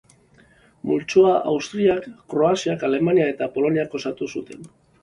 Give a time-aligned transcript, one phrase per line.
[0.91, 4.71] Multzoa Austriak, Kroaziak, Alemaniak eta Poloniak osatu zuten.